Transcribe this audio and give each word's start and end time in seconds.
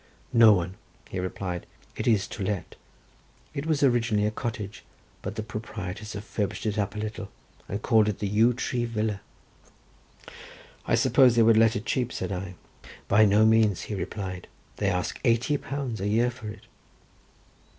"No 0.33 0.51
one," 0.53 0.77
he 1.11 1.19
replied, 1.19 1.67
"it 1.95 2.07
is 2.07 2.25
to 2.29 2.43
let. 2.43 2.75
It 3.53 3.67
was 3.67 3.83
originally 3.83 4.25
a 4.25 4.31
cottage, 4.31 4.83
but 5.21 5.35
the 5.35 5.43
proprietors 5.43 6.13
have 6.13 6.23
furbished 6.23 6.65
it 6.65 6.79
up 6.79 6.95
a 6.95 6.97
little, 6.97 7.29
and 7.69 7.83
call 7.83 8.07
it 8.09 8.23
yew 8.23 8.51
tree 8.55 8.85
villa." 8.85 9.21
"I 10.87 10.95
suppose 10.95 11.35
they 11.35 11.43
would 11.43 11.55
let 11.55 11.75
it 11.75 11.85
cheap," 11.85 12.11
said 12.11 12.31
I. 12.31 12.55
"By 13.07 13.25
no 13.25 13.45
means," 13.45 13.83
he 13.83 13.93
replied, 13.93 14.47
"they 14.77 14.89
ask 14.89 15.19
eighty 15.23 15.55
pounds 15.57 16.01
a 16.01 16.07
year 16.07 16.31
for 16.31 16.47
it." 16.49 16.63